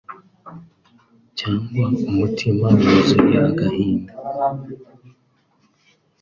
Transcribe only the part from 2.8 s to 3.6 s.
wuzuye